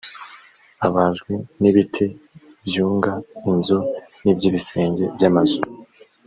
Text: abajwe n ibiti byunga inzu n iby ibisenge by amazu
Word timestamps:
abajwe 0.87 1.33
n 1.59 1.63
ibiti 1.69 2.05
byunga 2.65 3.13
inzu 3.49 3.79
n 4.23 4.25
iby 4.31 4.43
ibisenge 4.49 5.03
by 5.15 5.23
amazu 5.29 5.59